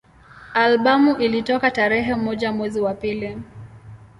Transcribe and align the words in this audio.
Albamu 0.53 1.17
ilitoka 1.17 1.71
tarehe 1.71 2.15
moja 2.15 2.51
mwezi 2.51 2.81
wa 2.81 2.93
pili 2.93 3.37